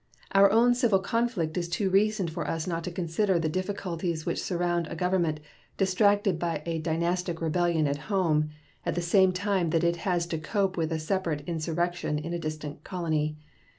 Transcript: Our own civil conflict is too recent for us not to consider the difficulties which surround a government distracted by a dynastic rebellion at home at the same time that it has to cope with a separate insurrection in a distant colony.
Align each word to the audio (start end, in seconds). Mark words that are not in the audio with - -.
Our 0.31 0.49
own 0.49 0.73
civil 0.73 0.97
conflict 0.97 1.55
is 1.59 1.69
too 1.69 1.91
recent 1.91 2.31
for 2.31 2.47
us 2.47 2.65
not 2.65 2.83
to 2.85 2.91
consider 2.91 3.37
the 3.37 3.47
difficulties 3.49 4.25
which 4.25 4.41
surround 4.41 4.87
a 4.87 4.95
government 4.95 5.39
distracted 5.77 6.39
by 6.39 6.63
a 6.65 6.79
dynastic 6.79 7.39
rebellion 7.39 7.85
at 7.85 7.97
home 8.09 8.49
at 8.83 8.95
the 8.95 9.01
same 9.03 9.31
time 9.31 9.69
that 9.69 9.83
it 9.83 9.97
has 9.97 10.25
to 10.33 10.39
cope 10.39 10.75
with 10.75 10.91
a 10.91 10.97
separate 10.97 11.43
insurrection 11.47 12.17
in 12.17 12.33
a 12.33 12.39
distant 12.39 12.83
colony. 12.83 13.37